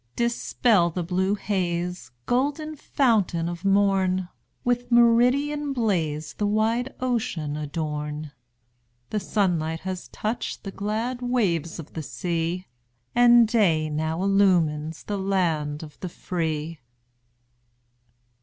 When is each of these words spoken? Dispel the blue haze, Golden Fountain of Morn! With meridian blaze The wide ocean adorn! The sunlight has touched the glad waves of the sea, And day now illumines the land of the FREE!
Dispel 0.15 0.89
the 0.89 1.03
blue 1.03 1.35
haze, 1.35 2.09
Golden 2.25 2.75
Fountain 2.75 3.47
of 3.47 3.63
Morn! 3.63 4.29
With 4.63 4.91
meridian 4.91 5.73
blaze 5.73 6.33
The 6.33 6.47
wide 6.47 6.95
ocean 7.01 7.55
adorn! 7.55 8.31
The 9.11 9.19
sunlight 9.19 9.81
has 9.81 10.07
touched 10.07 10.63
the 10.63 10.71
glad 10.71 11.21
waves 11.21 11.77
of 11.77 11.93
the 11.93 12.01
sea, 12.01 12.65
And 13.13 13.47
day 13.47 13.91
now 13.91 14.23
illumines 14.23 15.03
the 15.03 15.19
land 15.19 15.83
of 15.83 15.99
the 15.99 16.09
FREE! 16.09 16.79